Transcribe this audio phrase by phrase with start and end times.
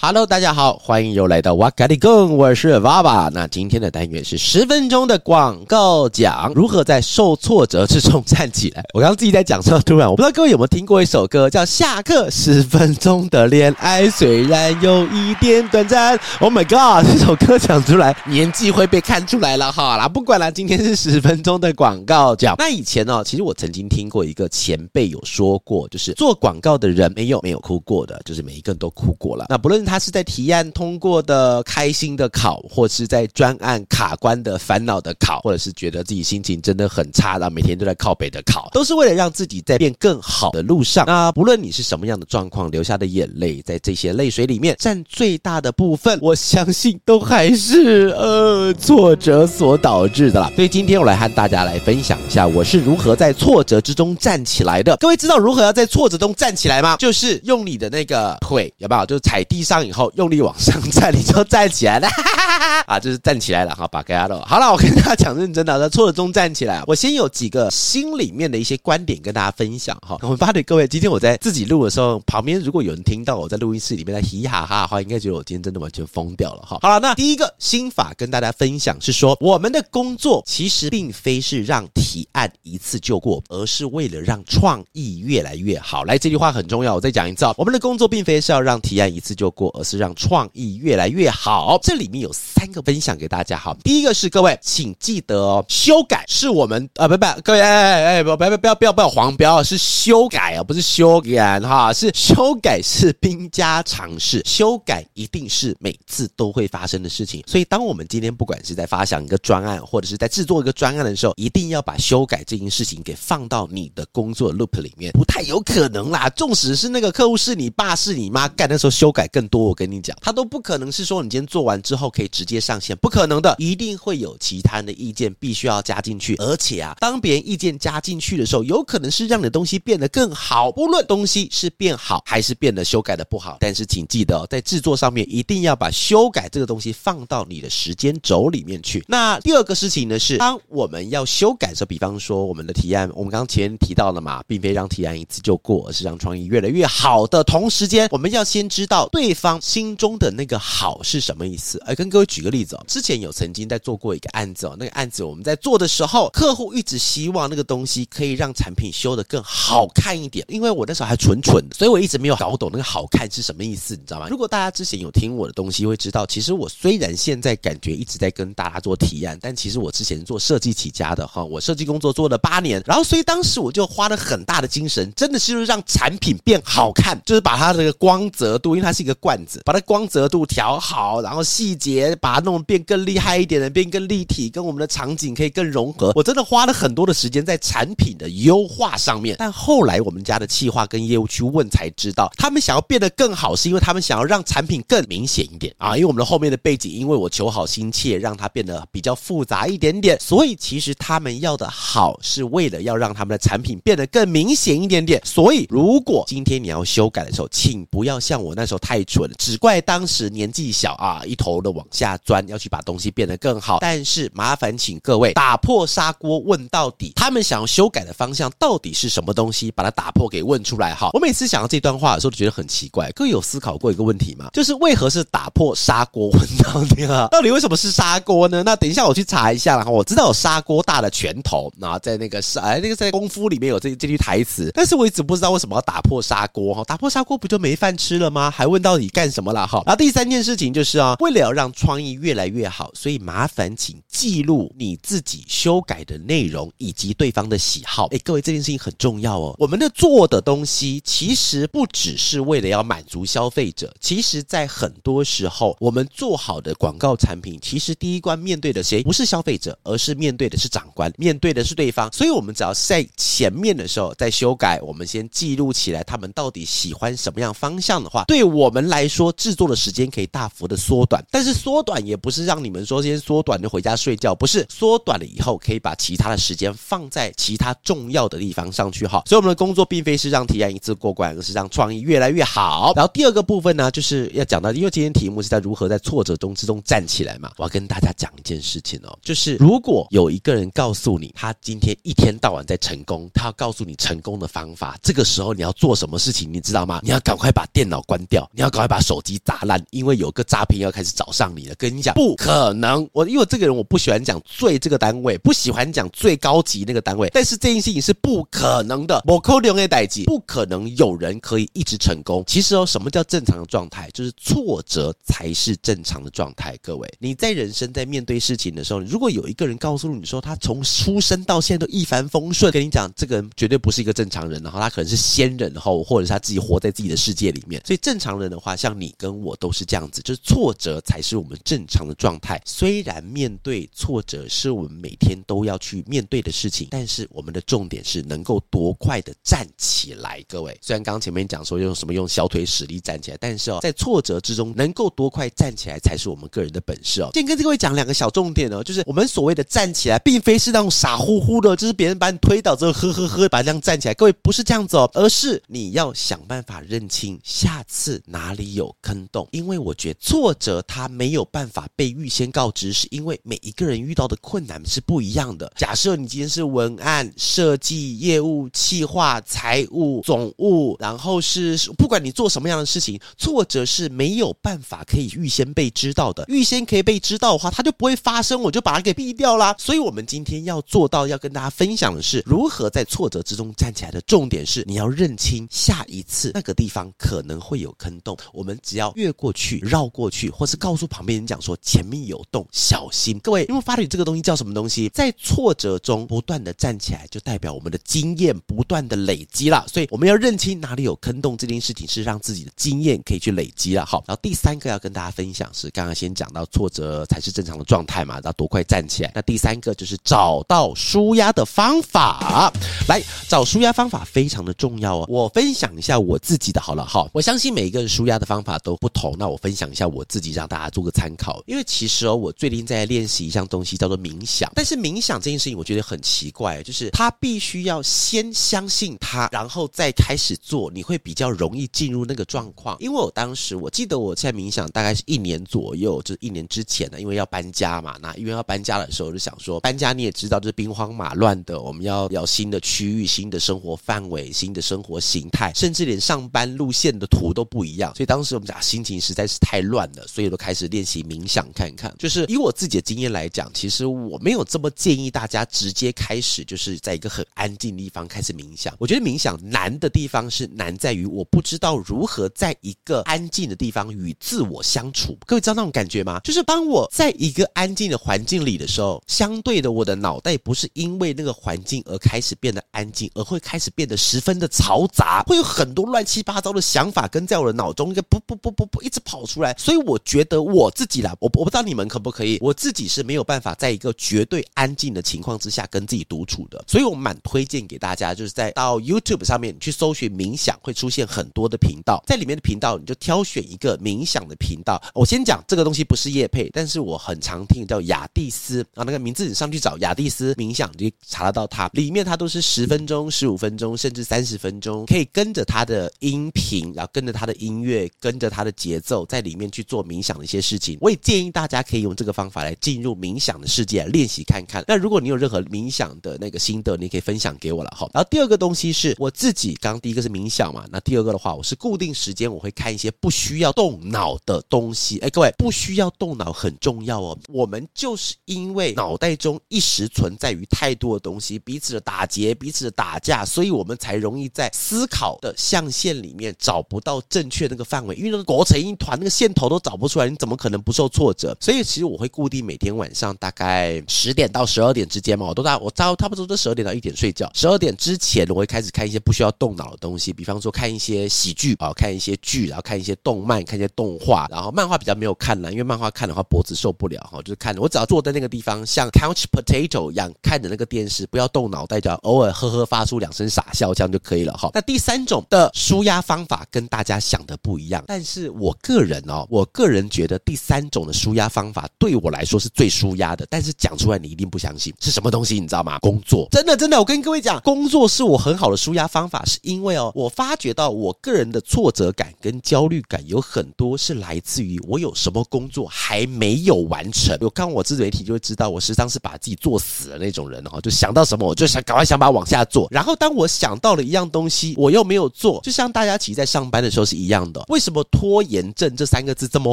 [0.00, 3.28] Hello，大家好，欢迎又来到哇嘎哩供，我是娃娃。
[3.34, 8.84] 那今天的单元是十分钟的广告讲，如何在受挫折之中站起来。
[8.94, 16.16] 我刚刚自己在讲的时候，突然我不知道各位有没有听过一首歌，叫《下课十分钟的恋爱》，虽然有一点短暂。
[16.38, 19.72] Oh my god，这首歌讲出来年纪会被看出来了。
[19.72, 22.54] 好啦，不管了，今天是十分钟的广告讲。
[22.56, 29.46] 那以前呢、哦，其实我曾经听过一个前辈有说过，就是做广告的人没有没有哭过的，就是每一个人都哭过了。
[29.48, 41.06] 那不论他是在提案通过的开心的考，或是在专案卡关的烦恼的考，或者是觉得自己心情真的很差，然后每天都在靠北的考，都是为了让自己在变更好的路上。
[41.06, 50.52] 那不论你是什么样的状况，流下的眼泪，在这些泪水里面占最大的部分，我相信都还是呃挫折所导致的啦。
[50.54, 54.96] 所以今天我来和大家来分享一下，我是如何在挫折之中站起来的。
[54.98, 56.96] 各位知道如何要在挫折中站起来吗？
[56.98, 59.06] 就是用你的那个腿，有没有？
[59.06, 60.12] 就是踩地上以后。
[60.14, 64.44] 用力往上站，你就站起来了，哈哈哈哈啊，就是站起来了哈，把给他了。
[64.46, 66.82] 好了，我跟大家讲认真的，在挫折中站起来。
[66.86, 70.18] 我先有几个心里面的一些观点跟大家分享哈。
[70.22, 76.78] 我发给各位，今天我在自己录的时候，旁边如果有人听到我在录音室里面在嘻嘻哈哈的话，应该觉得我今天真的完全疯掉了哈。
[76.82, 86.04] 好了，那第一个心法跟大家分享是说，我们的工作其实并非是让提案一次就过，而是为了让创意越来越好。
[86.04, 93.58] 来，这句话很重要，我再讲一次啊，我们的工作并非是要让提案一次就过，而是让创意越来越好，这里面有三个分享给大家。
[93.58, 107.44] 哈，第一个是各位，请记得哦，修改是我们啊，不不，各位哎哎哎，不不不不要不要不要黄标，是修改啊，不是修改哈，是修改是兵家常事，修改一定是每次都会发生的事情。
[107.46, 116.28] 所以，当我们今天不管是在发想一个专案，或者是在制作一个专案的时候，一定要把修改这件事情给放到你的工作 loop 里面，不太有可能啦。
[116.30, 120.16] 纵使是那个客户是你爸是你妈干的时候，修改更多，我跟你讲。
[120.20, 126.36] 他都不可能是说你今天做完之后可以直接上线，不可能的，一定会有其他人的意见必须要加进去。
[126.36, 130.70] 而且啊，当别人意见加进去的时候，有可能是让你的东西变得更好。
[130.72, 139.04] 不论东西是变好还是变得修改的不好，但是请记得哦，在制作上面一定要把修改这个东西放到你的时间轴里面去。
[139.08, 151.82] 那第二个事情呢是，当我们要修改的时候，比方说我们的提案，我们刚前提到了嘛，并非让提案一次就过，而是让创意越来越好的同时间，我们要先知道对方心中的那个好是什么意思？
[151.86, 164.28] 哎，跟各位举个例子哦，之前有曾经在做过一个案子哦，那个案子我们在做的时候，客户一直希望那个东西可以让产品修得更好看一点，因为我那时候还蠢蠢的，所以我一直没有搞懂那个好看是什么意思，你知道吗？
[164.28, 186.12] 如果大家之前有听我的东西，会知道，其实我虽然现在感觉一直在跟大家做提案，但其实我之前做设计起家的哈，我设计工作做了八年，然后所以当时我就花了很大的精神，真的是让产品变好看，就是把它这个光泽度，因为它是一个罐子，把它光泽度调好，然后细节把它弄得变更厉害一点的，变更立体，跟我们的场景可以更融合。
[186.16, 189.36] 我真的花了很多的时间在产品的优化上面。
[189.38, 195.94] 但后来我们家的企划跟业务去问才知道，他们想要变得更好，是因为他们想要让产品更明显一点啊。
[195.96, 205.20] 因为我们的后面的背景，因为我求好心切，让它变得比较复杂一点点，所以其实他们要的好是为了要让他们的产品变得更明显一点点。
[205.24, 213.78] 所以如果今天你要修改的时候，请不要像我那时候太蠢，只怪当时年纪小啊，一头的往下钻，要去把东西变得更好。
[213.80, 219.70] 但是麻烦请各位打破砂锅问到底，他们想要修改的方向到底是什么东西？
[219.70, 221.10] 把它打破给问出来哈。
[221.12, 223.10] 我每次想到这段话的时候，都觉得很奇怪。
[223.12, 224.48] 各位有思考过一个问题吗？
[224.52, 227.26] 就是为何是打破砂锅问到底啊？
[227.30, 228.62] 到底为什么是砂锅呢？
[228.62, 236.84] 那等一下我去查一下，然后我知道有砂锅大的拳头，然后在那个是哎那个在功夫里面有这这句台词，但是我一直不知道为什么要打破砂锅哈？
[236.84, 238.50] 打破砂锅不就没饭吃了吗？
[238.50, 239.82] 还问到底干什么了哈？
[239.86, 248.06] 然后第三件事情就是啊，为了要让创意越来越好，所以麻烦请记录你自己修改的内容以及对方的喜好。
[248.08, 249.54] 哎，各位这件事情很重要哦。
[249.58, 259.02] 我们的做的东西其实不只是为了要满足消费者，其实在很多时候，我们做好的广告产品，其实第一关面对的谁？
[259.02, 262.08] 不是消费者，而是面对的是长官，面对对的是对方。
[262.12, 269.08] 所以，我们只要在前面的时候在修改，我们先记录起来他们到底喜欢什么样方向的话，对我们来。
[269.08, 279.22] 说，制作的时间可以大幅的缩短，但是缩短也不是让你们说先缩短就回家睡觉，不是缩短了以后可以把其他的时间放在其他重要的地方上去哈。
[279.24, 282.92] 所以我们的工作并非是让提案一次过关，而是让创意越来越好。
[282.94, 297.00] 然后第二个部分呢，就是要讲到，因为今天题目是在如何在挫折中之中站起来嘛，我要跟大家讲一件事情哦，就是如果有一个人告诉你他今天一天到晚在成功，他要告诉你成功的方法，这个时候你要做什么事情，你知道吗？
[297.02, 301.74] 你要赶快把电脑关掉，你要赶快把手机砸烂，因为有个诈骗要开始找上你了。
[301.76, 312.42] 跟你讲，不可能，我因为这个人我不喜欢讲最这个单位，不喜欢讲最高级那个单位，但是这件事情是不可能的，不可能的代志，不可能有人可以一直成功。
[312.46, 314.10] 其实哦，什么叫正常的状态？
[314.12, 316.76] 就是挫折才是正常的状态。
[316.82, 327.82] 各位，你在人生在面对事情的时候，如果有一个人告诉你说他从出生到现在都一帆风顺，跟你讲，这个人绝对不是一个正常人，然后他可能是仙人，然后或者是他自己活在自己的世界里面。
[327.86, 332.60] 所以正常人的话，像你跟我都是这样子，就是挫折才是我们正常的状态。
[332.64, 340.44] 虽然面对挫折是我们每天都要去面对的事情，但是我们的重点是能够多快的站起来。
[340.48, 347.30] 各位，虽然刚前面讲说用什么用小腿使力站起来，但是哦，在挫折之中能够多快站起来才是我们个人的本事哦。
[347.32, 354.12] 今天跟各位讲两个小重点哦，就是我们所谓的站起来，并非是那种傻傻乎乎的，就是别人把你推倒之后，呵呵呵，把这样站起来。
[354.12, 365.72] 各位不是这样子哦，而是你要想办法认清下次哪里有坑洞，因为我觉得挫折它没有办法被预先告知，是因为每一个人遇到的困难是不一样的。
[365.76, 376.44] 假设你今天是文案设计、业务、企划、财务、总务，然后是不管你做什么样的事情，挫折是没有办法可以预先被知道的。
[376.48, 379.56] 预先可以被知道的话，它就不会发生，我就把它给避掉。
[379.56, 379.74] 啦。
[379.78, 393.38] 所以，我们今天要做做到，要跟大家分享的是如何在挫折之中站起来的重点是，你要认清下一次那个地方可能会有坑洞，我们只要越过去、绕过去，或是告诉旁边人讲说前面有洞，小心。
[393.38, 395.08] 各位，因为发觉这个东西叫什么东西？
[395.10, 399.86] 在挫折中不断的站起来，就代表我们的经验不断的累积了。
[399.86, 404.04] 所以我们要认清哪里有坑洞，这件事情是让自己的经验可以去累积了。
[404.04, 409.30] 好，然后第三个要跟大家分享是，刚刚先讲到挫折才是正常的状态嘛，要多快站起来。
[409.32, 412.72] 那第三个就是找到舒压的方法，
[413.08, 415.26] 来找舒压方法非常的重要哦。
[415.28, 419.34] 我分享一下我自己的好了，哈，我相信每一个人舒压的方法都不同。
[419.38, 421.62] 那我分享一下我自己，让大家做个参考。
[421.66, 432.96] 因为其实哦，我最近在练习一项东西叫做冥想，但是冥想这件事情我觉得很奇怪，就是他必须要先相信他，然后再开始做，你会比较容易进入那个状况。
[433.00, 448.14] 因为我当时我记得我在冥想大概是一年左右，就是一年之前呢，因为要搬家嘛，那因为要搬家的时候就想说，搬家你也知道，就是兵荒马乱的，我们要要新的区域、新的生活范围、新的生活形态，甚至连上班路线的图都不一样。
[448.14, 452.14] 所以当时我们俩心情实在是太乱了，所以都开始练习冥想看看。
[452.16, 458.94] 就是以我自己的经验来讲，其实我没有这么建议大家直接开始，就是在一个很安静的地方开始冥想。
[459.00, 465.36] 我觉得冥想难的地方是难在于我不知道如何在一个安静的地方与自我相处。
[465.44, 466.38] 各位知道那种感觉吗？
[466.44, 479.74] 就是当我在一个安静的环境里的时候，相对的，我的脑袋不是因为那个环境而开始变得安静，而会开始变得十分的嘈杂，会有很多乱七八糟的想法跟在我的脑中一个噗噗噗噗噗一直跑出来。
[479.78, 486.84] 所以我觉得我自己啦，我我不知道你们可不可以，我自己是没有办法在一个绝对安静的情况之下跟自己独处的。
[486.86, 495.02] 所以我蛮推荐给大家，就是在到 YouTube 上面去搜寻冥想，会出现很多的频道，在里面的频道你就挑选一个冥想的频道。
[495.14, 501.88] 我先讲这个东西不是叶配，但是我很常听叫雅蒂斯啊，那个名字你上去找雅蒂斯冥想，就查得到它。
[501.92, 510.98] 里面它都是十分钟、十五分钟，甚至三十分钟，可以跟着它的音频，然后跟着它的音乐，跟着它的节奏，在里面去做冥想的一些事情。
[511.00, 514.84] 我也建议大家可以用这个方法来进入冥想的世界练习看看。
[514.88, 518.08] 那如果你有任何冥想的那个心得，你可以分享给我了哈。
[518.12, 525.18] 然后第二个东西是我自己，刚刚第一个是冥想嘛，那第二个的话，我是固定时间我会看一些不需要动脑的东西。
[525.18, 527.38] 哎，各位，不需要动脑很重要哦。
[527.48, 541.56] 我们就是因为脑袋中一时存在于太多的东西，彼此的打结，彼此的打架，所以我们才容易在思考的象限里面找不到正确那个范围，因为那个裹成一团，那个线头都找不出来，你怎么可能不受挫折？
[541.60, 547.50] 所以其实我会固定每天晚上大概十点到十二点之间嘛，我都在我差差不多都十二点到一点睡觉。
[547.54, 564.70] 十二点之前我会开始看一些不需要动脑的东西，比方说看一些喜剧啊，看一些剧，然后看一些动漫，看一些动画，然后漫画比较没有看了，因为漫画看的话脖子受不了哈，就是看我只要坐在那个地方，像 Couch Potato 一样看着那个电视，不要动脑袋，就要偶尔呵呵发出两声傻笑，这样就可以了哈。
[564.74, 568.04] 那第三种的舒压方法跟大家想的不一样。
[568.06, 573.46] 但是我个人哦，我个人觉得第三种的舒压方法对我来说是最舒压的。
[573.50, 575.98] 但是讲出来你一定不相信是什么东西，你知道吗？
[576.00, 587.36] 工作，真的真的，我跟各位讲，工作是我很好的舒压方法，是因为哦，我发觉到我个人的挫折感跟焦虑感有很多是来自于我有什么工作还没有完成。
[587.40, 592.88] 有看我自媒体就会知道，我时常是把自己做死那种人哦，就想到什么我就想赶快想把它往下做。
[592.90, 597.64] 然后当我想到了一样东西，我又没有做，就像大家其实在上班的时候是一样的。
[597.68, 599.72] 为什么拖延症这三个字这么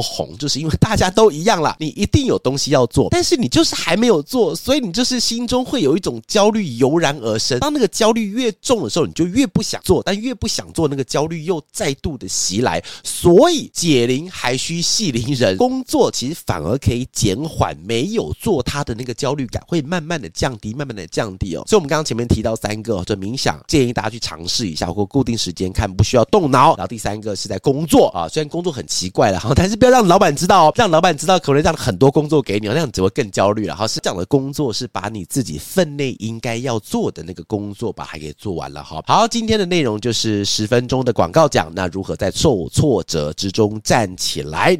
[0.00, 0.36] 红？
[0.38, 7.58] 就是因为大家都一样啦，你一定有东西要做，但是你就是还没有做，所以你就是心中会有一种焦虑油然而生。
[7.60, 12.82] 当那个焦虑越重的时候，你就越不想做，但越不想做，那个焦虑又再度的袭来。
[13.02, 21.64] 所以解铃还须系铃人，工作其实反而可以减缓没有做它的那个焦虑感，会慢慢的降低，慢慢的降低哦。
[21.66, 26.76] 所以我们刚刚前面提到三个，就冥想，建议大家去尝试一下，或固定时间看，不需要动脑。
[26.76, 33.86] 然后第三个是在工作啊，虽然工作很奇怪了哈， 但是不要让老板知道，让老板知道可能让很多工作给你，那样只会更焦虑了哈。
[33.88, 39.02] 是这样的工作是把你自己分内应该要做的那个工作把它给做完了哈。
[39.06, 44.74] 好，今天的内容就是十分钟的广告讲，那如何在受挫折之中站起来？